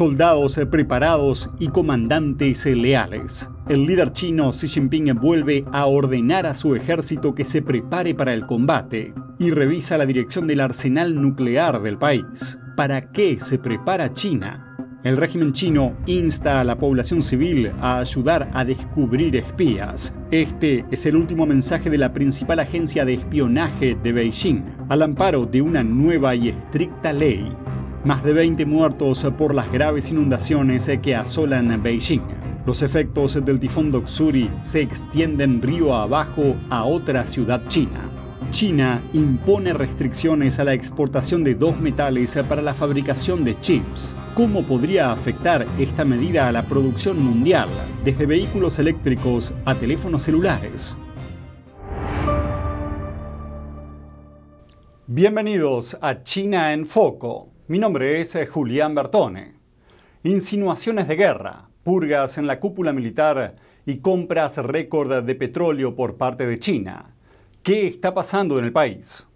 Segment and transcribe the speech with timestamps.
[0.00, 3.50] soldados preparados y comandantes leales.
[3.68, 8.32] El líder chino Xi Jinping vuelve a ordenar a su ejército que se prepare para
[8.32, 12.58] el combate y revisa la dirección del arsenal nuclear del país.
[12.78, 14.74] ¿Para qué se prepara China?
[15.04, 20.14] El régimen chino insta a la población civil a ayudar a descubrir espías.
[20.30, 25.44] Este es el último mensaje de la principal agencia de espionaje de Beijing, al amparo
[25.44, 27.54] de una nueva y estricta ley
[28.04, 32.22] más de 20 muertos por las graves inundaciones que asolan Beijing.
[32.66, 38.10] Los efectos del tifón Doksuri se extienden río abajo a otra ciudad china.
[38.50, 44.16] China impone restricciones a la exportación de dos metales para la fabricación de chips.
[44.34, 47.68] ¿Cómo podría afectar esta medida a la producción mundial,
[48.04, 50.98] desde vehículos eléctricos a teléfonos celulares?
[55.06, 57.59] Bienvenidos a China en Foco.
[57.70, 59.52] Mi nombre es eh, Julián Bertone.
[60.24, 63.54] Insinuaciones de guerra, purgas en la cúpula militar
[63.86, 67.14] y compras récord de petróleo por parte de China.
[67.62, 69.28] ¿Qué está pasando en el país?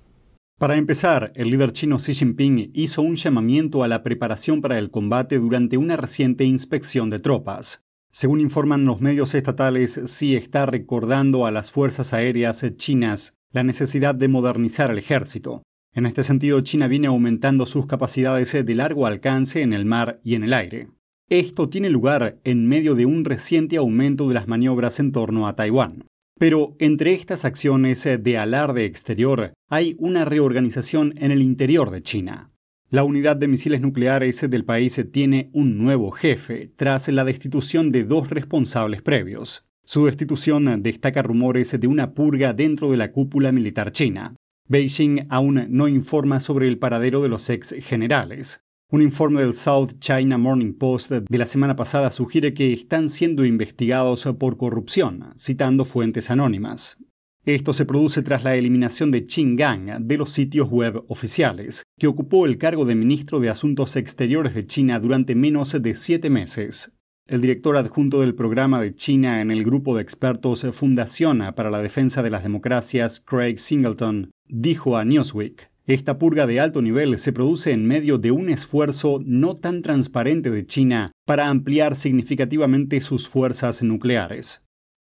[0.58, 4.90] Para empezar, el líder chino Xi Jinping hizo un llamamiento a la preparación para el
[4.90, 7.84] combate durante una reciente inspección de tropas.
[8.10, 14.16] Según informan los medios estatales, Xi está recordando a las fuerzas aéreas chinas la necesidad
[14.16, 15.62] de modernizar el ejército,
[15.94, 20.34] en este sentido, China viene aumentando sus capacidades de largo alcance en el mar y
[20.34, 20.88] en el aire.
[21.30, 25.56] Esto tiene lugar en medio de un reciente aumento de las maniobras en torno a
[25.56, 26.04] Taiwán.
[26.38, 32.50] Pero entre estas acciones de alarde exterior hay una reorganización en el interior de China.
[32.90, 38.04] La unidad de misiles nucleares del país tiene un nuevo jefe tras la destitución de
[38.04, 39.64] dos responsables previos.
[39.84, 44.34] Su destitución destaca rumores de una purga dentro de la cúpula militar china.
[44.66, 48.60] Beijing aún no informa sobre el paradero de los ex generales.
[48.90, 53.44] Un informe del South China Morning Post de la semana pasada sugiere que están siendo
[53.44, 56.96] investigados por corrupción, citando fuentes anónimas.
[57.44, 62.06] Esto se produce tras la eliminación de Qin Gang de los sitios web oficiales, que
[62.06, 66.93] ocupó el cargo de ministro de Asuntos Exteriores de China durante menos de siete meses.
[67.27, 71.80] El director adjunto del programa de China en el grupo de expertos Fundación para la
[71.80, 77.33] Defensa de las Democracias, Craig Singleton, dijo a Newsweek, esta purga de alto nivel se
[77.33, 83.27] produce en medio de un esfuerzo no tan transparente de China para ampliar significativamente sus
[83.27, 84.61] fuerzas nucleares.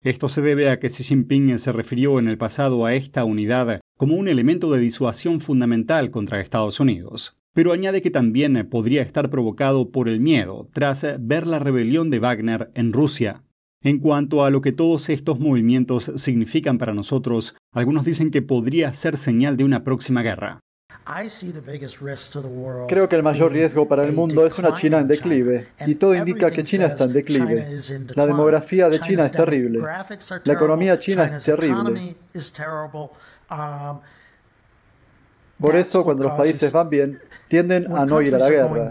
[0.02, 3.80] Esto se debe a que Xi Jinping se refirió en el pasado a esta unidad
[3.98, 9.30] como un elemento de disuasión fundamental contra Estados Unidos pero añade que también podría estar
[9.30, 13.44] provocado por el miedo tras ver la rebelión de Wagner en Rusia.
[13.82, 18.92] En cuanto a lo que todos estos movimientos significan para nosotros, algunos dicen que podría
[18.92, 20.60] ser señal de una próxima guerra.
[22.88, 26.14] Creo que el mayor riesgo para el mundo es una China en declive, y todo
[26.14, 27.80] indica que China está en declive.
[28.14, 29.80] La demografía de China es terrible.
[30.44, 32.16] La economía china es terrible.
[35.58, 38.90] Por eso, cuando los países van bien, tienden a no ir a la guerra.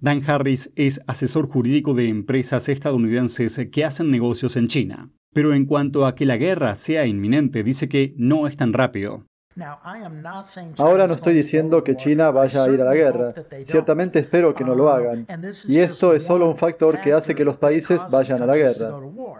[0.00, 5.10] Dan Harris es asesor jurídico de empresas estadounidenses que hacen negocios en China.
[5.32, 9.26] Pero en cuanto a que la guerra sea inminente, dice que no es tan rápido.
[10.78, 13.34] Ahora no estoy diciendo que China vaya a ir a la guerra.
[13.64, 15.26] Ciertamente espero que no lo um, hagan.
[15.66, 18.92] Y esto es solo un factor que hace que los países vayan a la guerra.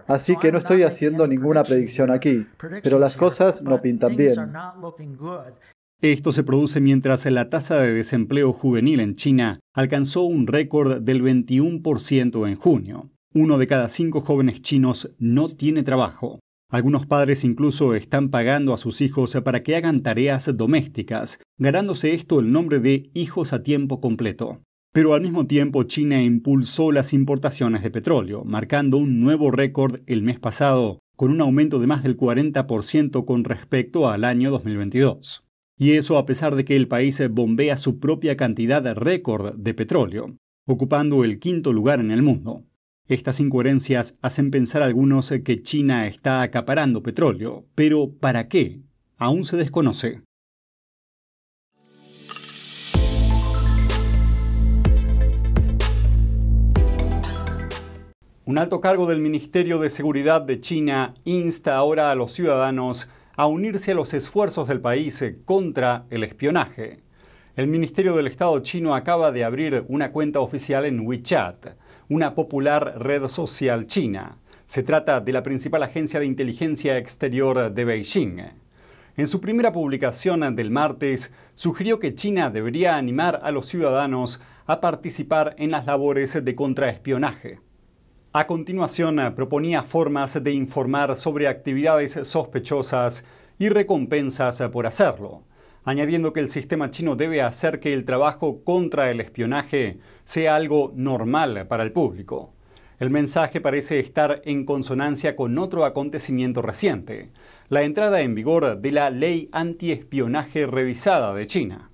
[0.07, 2.47] Así que no estoy haciendo ninguna predicción aquí.
[2.83, 4.53] Pero las cosas no pintan bien.
[6.03, 11.23] Esto se produce mientras la tasa de desempleo juvenil en China alcanzó un récord del
[11.23, 13.11] 21% en junio.
[13.35, 16.41] Uno de cada cinco jóvenes chinos no tiene trabajo.
[16.71, 22.41] Algunos padres incluso están pagando a sus hijos para que hagan tareas domésticas, ganándose esto
[22.41, 24.63] el nombre de hijos a tiempo completo.
[24.95, 30.23] Pero al mismo tiempo China impulsó las importaciones de petróleo, marcando un nuevo récord el
[30.23, 35.45] mes pasado, con un aumento de más del 40% con respecto al año 2022.
[35.83, 40.37] Y eso a pesar de que el país bombea su propia cantidad récord de petróleo,
[40.67, 42.67] ocupando el quinto lugar en el mundo.
[43.09, 48.83] Estas incoherencias hacen pensar a algunos que China está acaparando petróleo, pero ¿para qué?
[49.17, 50.21] Aún se desconoce.
[58.45, 63.47] Un alto cargo del Ministerio de Seguridad de China insta ahora a los ciudadanos a
[63.47, 67.01] unirse a los esfuerzos del país contra el espionaje.
[67.57, 71.67] El Ministerio del Estado chino acaba de abrir una cuenta oficial en WeChat
[72.11, 74.37] una popular red social china.
[74.67, 78.41] Se trata de la principal agencia de inteligencia exterior de Beijing.
[79.17, 84.81] en su primera publicación del martes, sugirió que China debería animar a los ciudadanos a
[84.81, 87.61] participar en las labores de contraespionaje.
[88.33, 93.25] A continuación, proponía formas de informar sobre actividades sospechosas
[93.59, 95.43] y recompensas por hacerlo,
[95.83, 100.93] añadiendo que el sistema chino debe hacer que el trabajo contra el espionaje sea algo
[100.95, 102.55] normal para el público.
[103.01, 107.31] El mensaje parece estar en consonancia con otro acontecimiento reciente,
[107.69, 111.91] la entrada en vigor de la Ley Antiespionaje Revisada de China.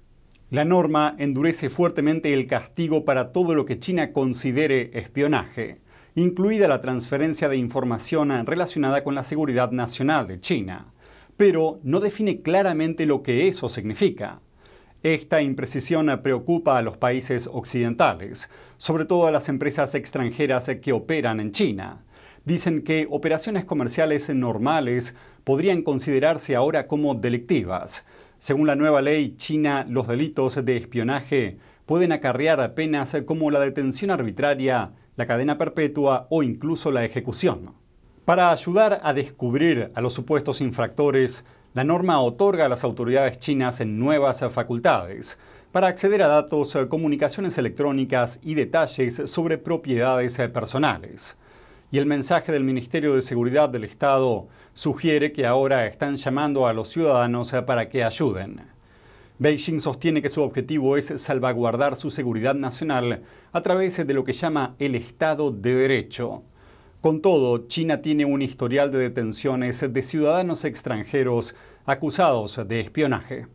[0.51, 5.81] La norma endurece fuertemente el castigo para todo lo que China considere espionaje,
[6.17, 10.87] incluida la transferencia de información relacionada con la seguridad nacional de China,
[11.37, 14.41] pero no define claramente lo que eso significa.
[15.03, 18.49] Esta imprecisión preocupa a los países occidentales,
[18.79, 22.03] sobre todo a las empresas extranjeras que operan en China,
[22.47, 25.15] dicen que operaciones comerciales normales
[25.45, 28.07] podrían considerarse ahora como delictivas.
[28.39, 34.11] Según la nueva ley china, los delitos de espionaje pueden acarrear penas como la detención
[34.11, 37.75] arbitraria, la cadena perpetua o incluso la ejecución.
[38.25, 43.85] Para ayudar a descubrir a los supuestos infractores, la norma otorga a las autoridades chinas
[43.85, 45.39] nuevas facultades
[45.73, 51.37] para acceder a datos, comunicaciones electrónicas y detalles sobre propiedades personales
[51.91, 56.73] y el mensaje del Ministerio de Seguridad del Estado sugiere que ahora están llamando a
[56.73, 58.76] los ciudadanos para que ayuden.
[59.39, 63.23] Beijing sostiene que su objetivo es salvaguardar su seguridad nacional
[63.53, 66.43] a través de lo que llama el Estado de Derecho.
[67.03, 71.55] Con todo, China tiene un historial de detenciones de ciudadanos extranjeros
[71.85, 73.47] acusados de espionaje.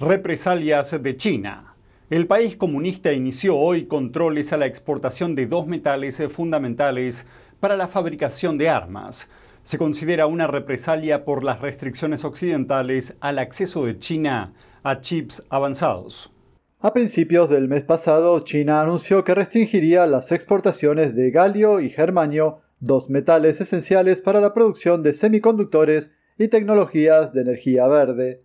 [0.00, 1.74] Represalias de China.
[2.10, 7.26] El país comunista inició hoy controles a la exportación de dos metales fundamentales
[7.60, 9.28] para la fabricación de armas.
[9.62, 16.32] Se considera una represalia por las restricciones occidentales al acceso de China a chips avanzados.
[16.80, 22.60] A principios del mes pasado, China anunció que restringiría las exportaciones de galio y germanio,
[22.78, 28.42] dos metales esenciales para la producción de semiconductores y tecnologías de energía verde.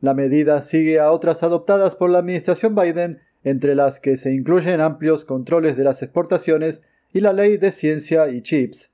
[0.00, 4.80] La medida sigue a otras adoptadas por la administración Biden, entre las que se incluyen
[4.80, 8.92] amplios controles de las exportaciones y la ley de ciencia y chips.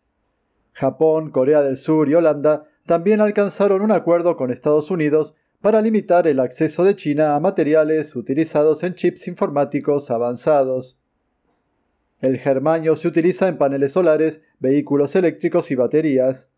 [0.72, 6.26] Japón, Corea del Sur y Holanda también alcanzaron un acuerdo con Estados Unidos para limitar
[6.26, 11.00] el acceso de China a materiales utilizados en chips informáticos avanzados.
[12.20, 16.48] El germanio se utiliza en paneles solares, vehículos eléctricos y baterías.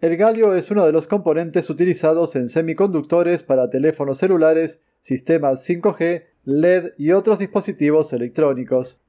[0.00, 6.24] El galio es uno de los componentes utilizados en semiconductores para teléfonos celulares, sistemas 5G,
[6.44, 9.00] LED y otros dispositivos electrónicos.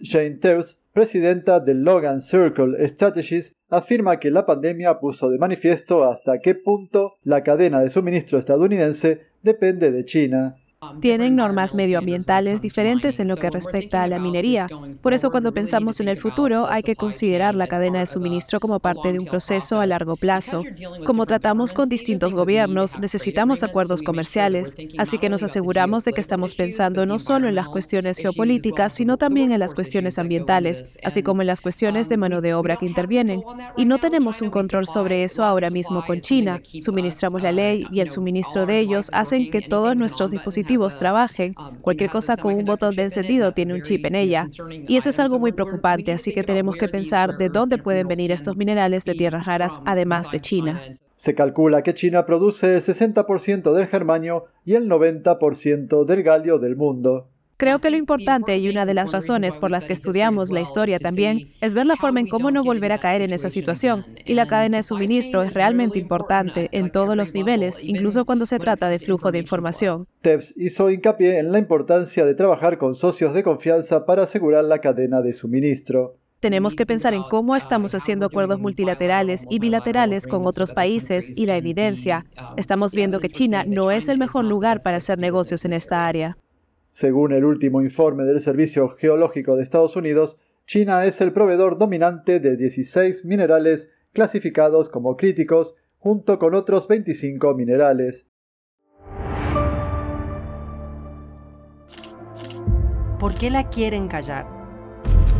[0.00, 6.40] Jane Teus, presidenta del Logan Circle Strategies, afirma que la pandemia puso de manifiesto hasta
[6.40, 10.56] qué punto la cadena de suministro estadounidense depende de China
[11.00, 14.68] tienen normas medioambientales diferentes en lo que respecta a la minería.
[15.00, 18.80] Por eso cuando pensamos en el futuro hay que considerar la cadena de suministro como
[18.80, 20.64] parte de un proceso a largo plazo.
[21.04, 26.54] Como tratamos con distintos gobiernos, necesitamos acuerdos comerciales, así que nos aseguramos de que estamos
[26.54, 31.42] pensando no solo en las cuestiones geopolíticas, sino también en las cuestiones ambientales, así como
[31.42, 33.42] en las cuestiones de mano de obra que intervienen.
[33.76, 36.60] Y no tenemos un control sobre eso ahora mismo con China.
[36.80, 41.54] Suministramos la ley y el suministro de ellos hacen que todos nuestros dispositivos trabajen.
[41.80, 44.48] Cualquier cosa con un botón de encendido tiene un chip en ella.
[44.88, 48.30] Y eso es algo muy preocupante, así que tenemos que pensar de dónde pueden venir
[48.30, 50.82] estos minerales de tierras raras, además de China.
[51.16, 56.76] Se calcula que China produce el 60% del germanio y el 90% del galio del
[56.76, 57.28] mundo.
[57.56, 60.98] Creo que lo importante y una de las razones por las que estudiamos la historia
[60.98, 64.04] también es ver la forma en cómo no volver a caer en esa situación.
[64.24, 68.58] Y la cadena de suministro es realmente importante en todos los niveles, incluso cuando se
[68.58, 70.08] trata de flujo de información.
[70.22, 74.80] TEPS hizo hincapié en la importancia de trabajar con socios de confianza para asegurar la
[74.80, 76.16] cadena de suministro.
[76.42, 81.46] Tenemos que pensar en cómo estamos haciendo acuerdos multilaterales y bilaterales con otros países y
[81.46, 82.26] la evidencia.
[82.56, 86.36] Estamos viendo que China no es el mejor lugar para hacer negocios en esta área.
[86.92, 92.38] Según el último informe del Servicio Geológico de Estados Unidos, China es el proveedor dominante
[92.38, 98.26] de 16 minerales clasificados como críticos junto con otros 25 minerales.
[103.18, 104.46] ¿Por qué la quieren callar?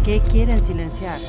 [0.02, 1.20] ¿Qué quieren silenciar?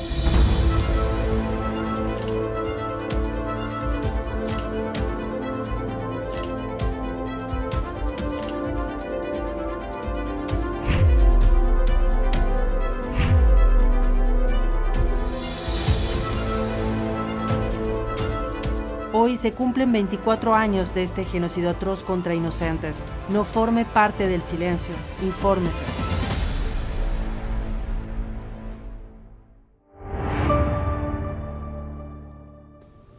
[19.26, 23.02] Hoy se cumplen 24 años de este genocidio atroz contra inocentes.
[23.30, 24.94] No forme parte del silencio.
[25.22, 25.82] Infórmese.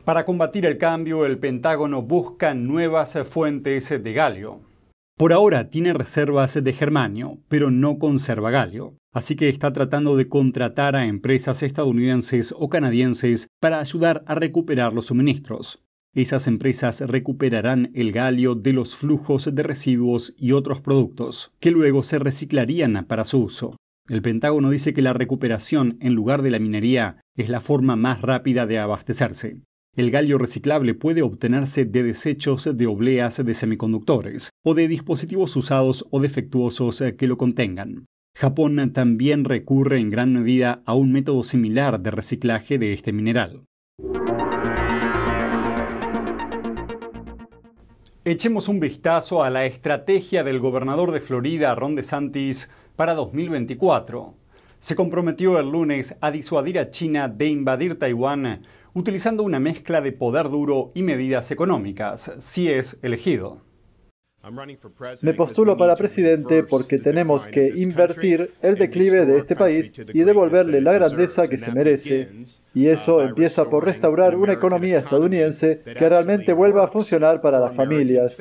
[0.04, 4.62] Para combatir el cambio, el Pentágono busca nuevas fuentes de galio.
[5.18, 10.30] Por ahora tiene reservas de germanio, pero no conserva galio, así que está tratando de
[10.30, 15.85] contratar a empresas estadounidenses o canadienses para ayudar a recuperar los suministros.
[16.16, 22.04] Esas empresas recuperarán el galio de los flujos de residuos y otros productos, que luego
[22.04, 23.76] se reciclarían para su uso.
[24.08, 28.22] El Pentágono dice que la recuperación en lugar de la minería es la forma más
[28.22, 29.58] rápida de abastecerse.
[29.98, 36.06] El galio reciclable puede obtenerse de desechos de obleas de semiconductores o de dispositivos usados
[36.12, 38.06] o defectuosos que lo contengan.
[38.38, 43.62] Japón también recurre en gran medida a un método similar de reciclaje de este mineral.
[48.28, 54.34] Echemos un vistazo a la estrategia del gobernador de Florida, Ron DeSantis, para 2024.
[54.80, 58.64] Se comprometió el lunes a disuadir a China de invadir Taiwán
[58.96, 63.62] utilizando una mezcla de poder duro y medidas económicas, si es elegido.
[65.24, 70.82] Me postulo para presidente porque tenemos que invertir el declive de este país y devolverle
[70.82, 72.30] la grandeza que se merece.
[72.74, 77.76] Y eso empieza por restaurar una economía estadounidense que realmente vuelva a funcionar para las
[77.76, 78.38] familias.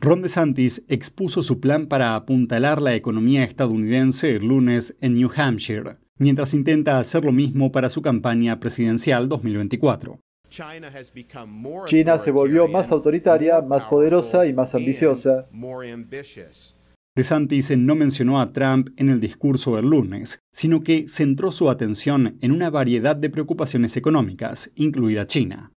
[0.00, 5.96] Ron DeSantis expuso su plan para apuntalar la economía estadounidense el lunes en New Hampshire
[6.18, 10.20] mientras intenta hacer lo mismo para su campaña presidencial 2024.
[10.48, 15.46] China se volvió más autoritaria, más poderosa y más ambiciosa.
[17.14, 22.38] DeSantis no mencionó a Trump en el discurso del lunes, sino que centró su atención
[22.40, 25.72] en una variedad de preocupaciones económicas, incluida China.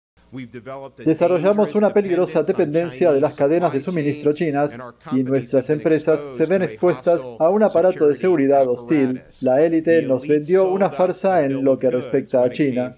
[1.04, 4.78] Desarrollamos una peligrosa dependencia de las cadenas de suministro chinas
[5.12, 9.24] y nuestras empresas se ven expuestas a un aparato de seguridad hostil.
[9.42, 12.96] La élite nos vendió una farsa en lo que respecta a China.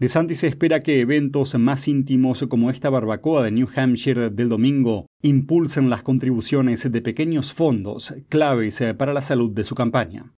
[0.00, 5.90] DeSantis espera que eventos más íntimos como esta barbacoa de New Hampshire del domingo impulsen
[5.90, 10.32] las contribuciones de pequeños fondos claves para la salud de su campaña.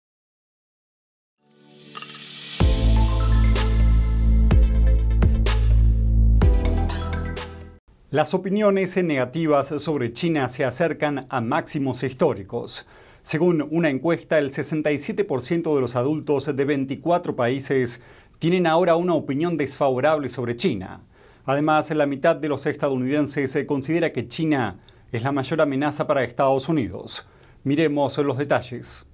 [8.08, 12.86] Las opiniones negativas sobre China se acercan a máximos históricos.
[13.22, 18.00] Según una encuesta, el 67% de los adultos de 24 países
[18.40, 21.02] tienen ahora una opinión desfavorable sobre China.
[21.44, 24.80] Además, la mitad de los estadounidenses considera que China
[25.12, 27.28] es la mayor amenaza para Estados Unidos.
[27.64, 29.06] Miremos los detalles.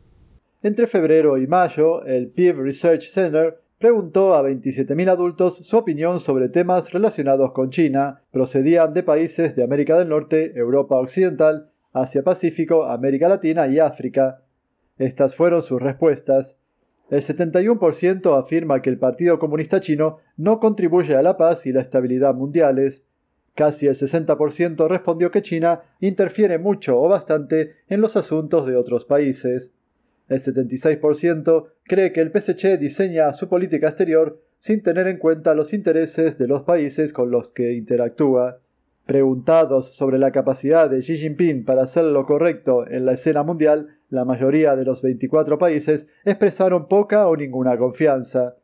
[0.62, 6.48] Entre febrero y mayo, el Pew Research Center preguntó a 27.000 adultos su opinión sobre
[6.48, 12.84] temas relacionados con China, procedían de países de América del Norte, Europa Occidental, Asia Pacífico,
[12.84, 14.42] América Latina y África.
[14.98, 16.56] Estas fueron sus respuestas.
[17.08, 21.80] El 71% afirma que el Partido Comunista Chino no contribuye a la paz y la
[21.80, 23.04] estabilidad mundiales.
[23.54, 29.04] Casi el 60% respondió que China interfiere mucho o bastante en los asuntos de otros
[29.04, 29.70] países.
[30.28, 35.72] El 76% cree que el PSC diseña su política exterior sin tener en cuenta los
[35.72, 38.58] intereses de los países con los que interactúa.
[39.06, 43.95] Preguntados sobre la capacidad de Xi Jinping para hacer lo correcto en la escena mundial,
[44.08, 48.56] la mayoría de los 24 países expresaron poca o ninguna confianza.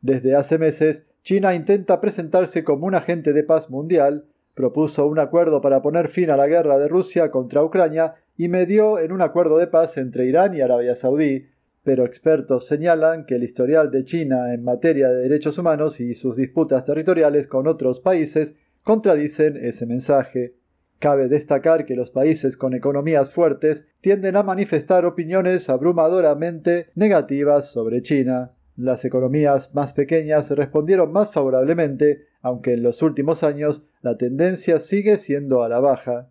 [0.00, 5.60] Desde hace meses, China intenta presentarse como un agente de paz mundial, propuso un acuerdo
[5.60, 9.58] para poner fin a la guerra de Rusia contra Ucrania y medió en un acuerdo
[9.58, 11.46] de paz entre Irán y Arabia Saudí,
[11.82, 16.36] pero expertos señalan que el historial de China en materia de derechos humanos y sus
[16.36, 20.54] disputas territoriales con otros países contradicen ese mensaje.
[21.00, 28.02] Cabe destacar que los países con economías fuertes tienden a manifestar opiniones abrumadoramente negativas sobre
[28.02, 28.52] China.
[28.76, 35.16] Las economías más pequeñas respondieron más favorablemente, aunque en los últimos años la tendencia sigue
[35.16, 36.28] siendo a la baja.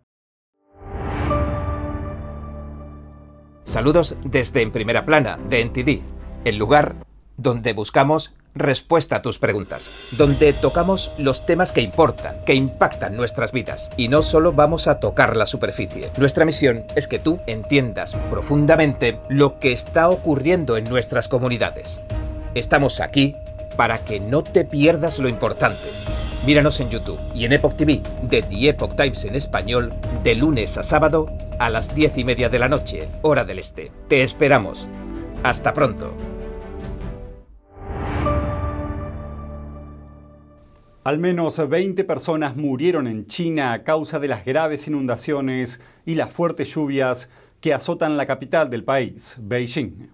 [3.64, 6.00] Saludos desde En Primera Plana, de NTD,
[6.44, 6.94] el lugar
[7.36, 13.52] donde buscamos respuesta a tus preguntas, donde tocamos los temas que importan, que impactan nuestras
[13.52, 16.10] vidas, y no solo vamos a tocar la superficie.
[16.18, 22.00] Nuestra misión es que tú entiendas profundamente lo que está ocurriendo en nuestras comunidades.
[22.54, 23.36] Estamos aquí
[23.76, 25.88] para que no te pierdas lo importante.
[26.44, 29.92] Míranos en YouTube y en Epoch TV de The Epoch Times en español
[30.24, 31.26] de lunes a sábado
[31.58, 33.92] a las diez y media de la noche, hora del este.
[34.08, 34.88] Te esperamos.
[35.42, 36.14] Hasta pronto.
[41.02, 46.30] Al menos 20 personas murieron en China a causa de las graves inundaciones y las
[46.30, 47.30] fuertes lluvias
[47.60, 50.10] que azotan la capital del país, Beijing.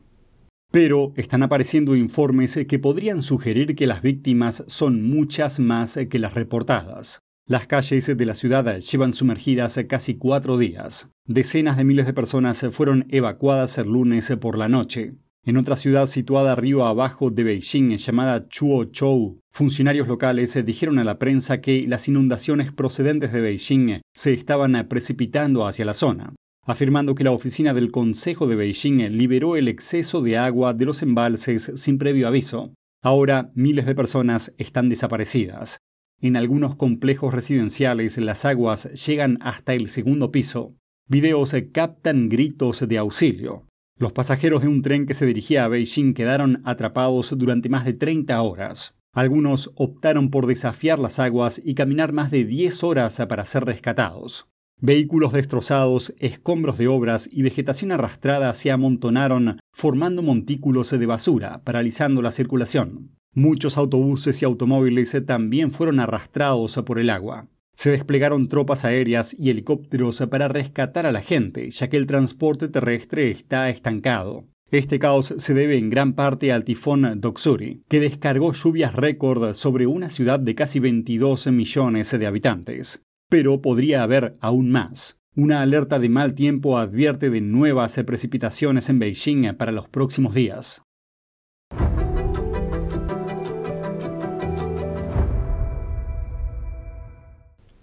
[0.71, 6.35] Pero están apareciendo informes que podrían sugerir que las víctimas son muchas más que las
[6.35, 7.19] reportadas.
[7.49, 11.11] Las calles de la ciudad llevan sumergidas casi cuatro días.
[11.26, 15.14] Decenas de miles de personas fueron evacuadas el lunes por la noche.
[15.46, 21.20] En otra ciudad situada río abajo de Beijing, llamada Chuozhou, funcionarios locales dijeron a la
[21.20, 26.34] prensa que las inundaciones procedentes de Beijing se estaban precipitando hacia la zona,
[26.64, 31.02] afirmando que la oficina del Consejo de Beijing liberó el exceso de agua de los
[31.02, 32.74] embalses sin previo aviso.
[33.00, 35.78] Ahora miles de personas están desaparecidas.
[36.20, 40.74] En algunos complejos residenciales las aguas llegan hasta el segundo piso.
[41.06, 43.68] Videos captan gritos de auxilio.
[43.98, 47.94] Los pasajeros de un tren que se dirigía a Beijing quedaron atrapados durante más de
[47.94, 48.94] 30 horas.
[49.14, 54.48] Algunos optaron por desafiar las aguas y caminar más de 10 horas para ser rescatados.
[54.78, 62.20] Vehículos destrozados, escombros de obras y vegetación arrastrada se amontonaron, formando montículos de basura, paralizando
[62.20, 63.16] la circulación.
[63.32, 67.48] Muchos autobuses y automóviles también fueron arrastrados por el agua.
[67.76, 72.68] Se desplegaron tropas aéreas y helicópteros para rescatar a la gente, ya que el transporte
[72.68, 74.47] terrestre está estancado.
[74.71, 79.87] Este caos se debe en gran parte al tifón Doksuri, que descargó lluvias récord sobre
[79.87, 83.02] una ciudad de casi 22 millones de habitantes.
[83.28, 85.18] Pero podría haber aún más.
[85.37, 90.86] Una alerta de mal tiempo advierte de nuevas precipitaciones en Beijing para los próximos días.